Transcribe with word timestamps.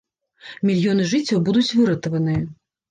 Мільёны 0.69 1.07
жыццяў 1.13 1.45
будуць 1.51 1.71
выратаваныя! 1.77 2.43